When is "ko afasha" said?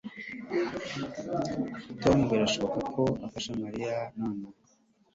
2.93-3.51